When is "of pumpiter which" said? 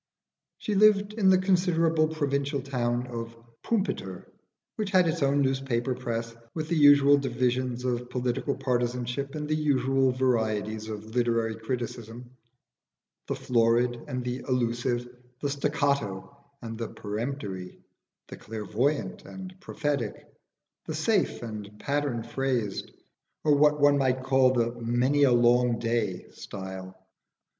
3.05-4.89